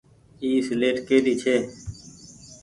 [0.41, 1.55] اي سيليٽ ڪي ري ڇي۔